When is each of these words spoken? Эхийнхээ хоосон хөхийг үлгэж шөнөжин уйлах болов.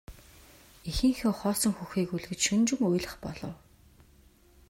Эхийнхээ 0.89 1.33
хоосон 1.39 1.73
хөхийг 1.75 2.09
үлгэж 2.15 2.39
шөнөжин 2.45 2.81
уйлах 2.89 3.15
болов. 3.25 3.55